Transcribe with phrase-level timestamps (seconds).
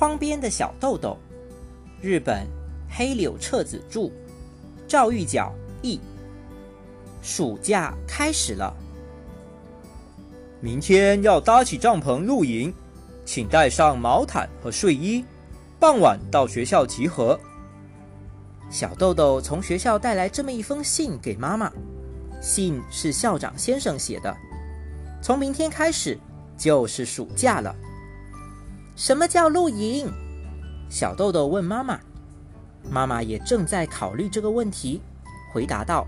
[0.00, 1.18] 窗边的小豆豆，
[2.00, 2.46] 日本
[2.88, 4.10] 黑柳彻子著，
[4.88, 6.00] 赵玉角译。
[7.20, 8.74] 暑假开始了，
[10.58, 12.72] 明天要搭起帐篷露营，
[13.26, 15.22] 请带上毛毯和睡衣。
[15.78, 17.38] 傍晚到学校集合。
[18.70, 21.70] 小豆豆从学校带来这么一封信给妈妈，
[22.40, 24.34] 信是校长先生写的。
[25.20, 26.18] 从明天开始
[26.56, 27.76] 就是暑假了。
[28.96, 30.10] 什么叫露营？
[30.88, 31.98] 小豆豆问妈妈。
[32.90, 35.00] 妈妈也正在考虑这个问题，
[35.52, 36.06] 回答道：“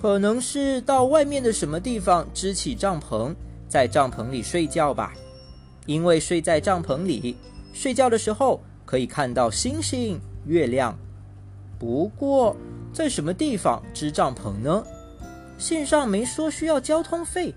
[0.00, 3.34] 可能是到外面的什么地方支起帐篷，
[3.68, 5.12] 在帐篷里睡觉吧。
[5.86, 7.36] 因为睡在帐篷里，
[7.72, 10.96] 睡觉的时候可以看到星星、月亮。”
[11.76, 12.56] 不过，
[12.92, 14.82] 在什么地方支帐篷呢？
[15.58, 17.52] 信上没说需要交通费，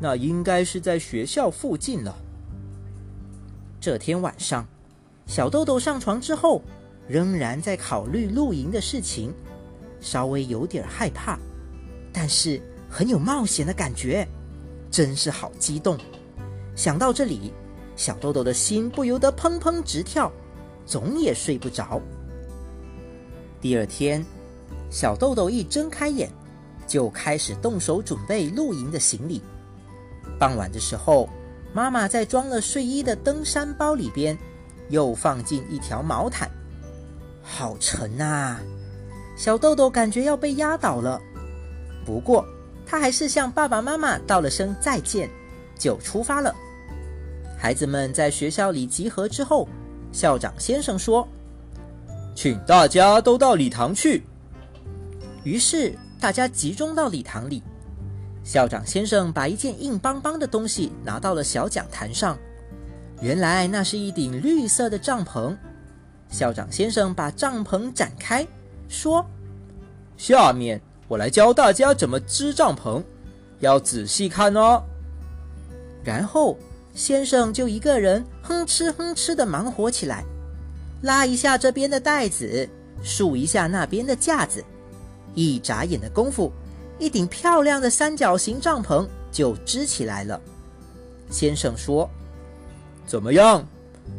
[0.00, 2.14] 那应该是在学校附近了。
[3.88, 4.68] 这天晚上，
[5.26, 6.60] 小豆豆上床之后，
[7.08, 9.32] 仍然在考虑露营的事情，
[9.98, 11.38] 稍微有点害怕，
[12.12, 14.28] 但是很有冒险的感觉，
[14.90, 15.96] 真是好激动。
[16.76, 17.50] 想到这里，
[17.96, 20.30] 小豆豆的心不由得砰砰直跳，
[20.84, 21.98] 总也睡不着。
[23.58, 24.22] 第二天，
[24.90, 26.30] 小豆豆一睁开眼，
[26.86, 29.40] 就开始动手准备露营的行李。
[30.38, 31.26] 傍晚的时候，
[31.78, 34.36] 妈妈在装了睡衣的登山包里边，
[34.88, 36.50] 又放进一条毛毯。
[37.40, 38.58] 好沉啊！
[39.36, 41.20] 小豆豆感觉要被压倒了。
[42.04, 42.44] 不过，
[42.84, 45.30] 他还是向爸爸妈妈道了声再见，
[45.78, 46.52] 就出发了。
[47.56, 49.68] 孩子们在学校里集合之后，
[50.10, 51.26] 校长先生说。
[52.34, 54.24] 请大家都到礼堂去。
[55.44, 57.62] 于是大家集中到礼堂里。
[58.48, 62.34] 校长先生把一件硬邦邦的东西拿到了小讲坛上。
[63.20, 65.54] 原来那是一顶绿色的帐篷。
[66.30, 68.46] 校长先生把帐篷展开，
[68.88, 69.22] 说
[70.16, 73.02] ：“下面我来教大家怎么织帐篷，
[73.60, 74.82] 要仔细看哦。”
[76.02, 76.56] 然后
[76.94, 80.24] 先生就一个人哼哧哼哧的忙活起来。
[81.02, 82.66] 拉一下这边的带子，
[83.02, 84.64] 竖一下那边的架子，
[85.34, 86.50] 一眨眼的功夫，
[86.98, 90.40] 一顶漂亮的三角形帐篷就支起来了。
[91.30, 92.08] 先生说
[93.06, 93.66] ：“怎么样？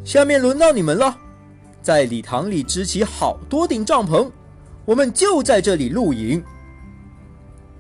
[0.06, 1.18] 下面轮到你们了，
[1.82, 4.30] 在礼堂里支起好多顶帐篷，
[4.86, 6.44] 我们就在这里露营。”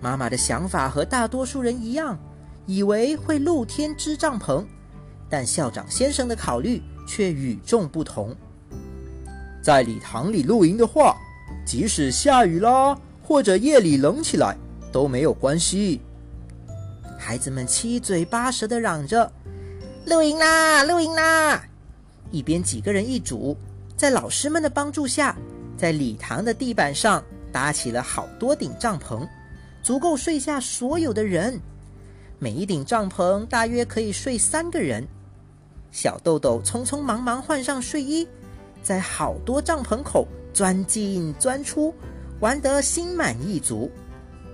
[0.02, 2.18] 妈妈的想法和大多数人一样，
[2.66, 4.66] 以为会露天支帐篷，
[5.30, 8.36] 但校长先生的考虑却与众不同。
[9.62, 11.16] 在礼堂里露营的话，
[11.66, 14.58] 即使下雨啦，或者夜里冷起来
[14.91, 16.01] 都没有关系。
[17.17, 19.31] 孩子们七嘴八舌的嚷着
[20.05, 21.63] ：“露营啦，露营啦！”
[22.31, 23.57] 一边几个人一组，
[23.97, 25.35] 在老师们的帮助下，
[25.77, 29.27] 在礼堂的地板上搭起了好多顶帐篷，
[29.83, 31.59] 足够睡下所有的人。
[32.38, 35.06] 每一顶帐篷大约可以睡三个人。
[35.91, 38.27] 小豆豆匆匆忙忙换上睡衣。
[38.81, 41.94] 在好多帐篷口钻进钻出，
[42.39, 43.91] 玩得心满意足。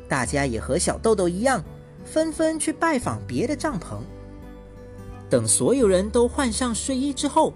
[0.08, 1.64] 大家也和小豆豆一样，
[2.04, 4.00] 纷纷去拜访别的帐篷。
[5.30, 7.54] 等所有人都换上睡衣之后，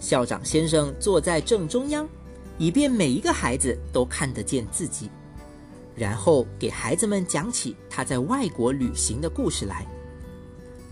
[0.00, 2.08] 校长先生坐在正中央，
[2.56, 5.10] 以便每一个孩子都看得见自己。
[5.96, 9.84] 然后给孩子们讲起他在外国旅行的故事来。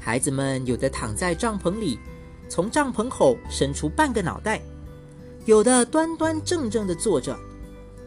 [0.00, 1.96] 孩子们有的躺在帐篷里，
[2.48, 4.60] 从帐篷口伸出半个脑袋。
[5.44, 7.38] 有的端端正正的坐着，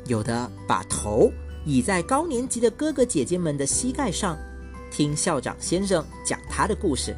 [0.07, 1.31] 有的把头
[1.65, 4.37] 倚在高年级的哥哥姐姐们的膝盖上，
[4.91, 7.15] 听校长先生讲他的故事。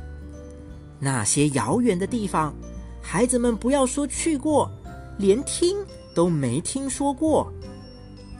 [0.99, 2.53] 那些遥远的地方，
[3.01, 4.71] 孩子们不要说去过，
[5.17, 5.77] 连听
[6.13, 7.51] 都没听说过。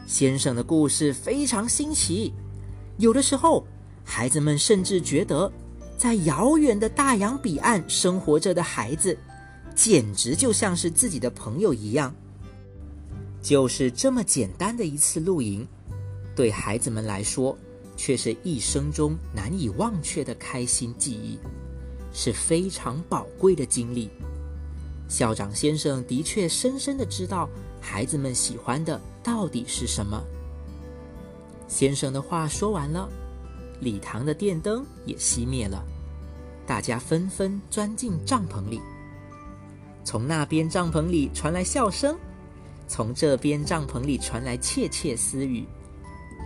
[0.06, 2.32] 先生的故事非常新奇，
[2.98, 3.66] 有的时候，
[4.04, 5.50] 孩子们甚至觉得，
[5.96, 9.16] 在遥远的大洋彼岸生活着的孩子。
[9.74, 12.14] 简直就像是自己的朋友一样。
[13.40, 15.66] 就是这么简单的一次露营，
[16.34, 17.56] 对孩子们来说，
[17.96, 21.38] 却是一生中难以忘却的开心记忆，
[22.12, 24.10] 是非常宝贵的经历。
[25.08, 27.48] 校长先生的确深深的知道
[27.80, 30.22] 孩子们喜欢的到底是什么。
[31.68, 33.08] 先生的话说完了，
[33.80, 35.84] 礼堂的电灯也熄灭了，
[36.66, 38.80] 大家纷纷钻进帐篷里。
[40.02, 42.16] 从那边帐篷里传来笑声，
[42.88, 45.66] 从这边帐篷里传来窃窃私语。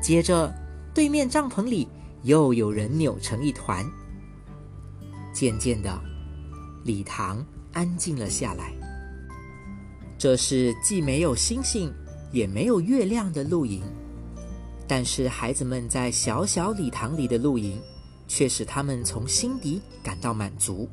[0.02, 0.52] 接着，
[0.94, 1.88] 对面帐篷里
[2.22, 3.84] 又有人扭成一团。
[5.32, 6.00] 渐渐的，
[6.84, 8.72] 礼堂安静了下来。
[10.16, 11.92] 这是既没有星星
[12.32, 13.82] 也没有月亮的露营，
[14.88, 17.78] 但是孩子们在小小礼堂里的露营，
[18.26, 20.88] 却使他们从心底感到满足。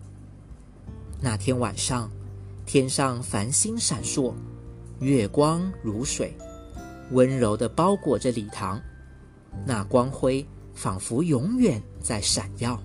[1.21, 2.11] 那天晚上，
[2.65, 4.33] 天上繁星闪烁，
[4.99, 6.35] 月光如水，
[7.11, 8.81] 温柔地包裹着礼堂，
[9.65, 12.81] 那光辉仿佛永远在闪耀。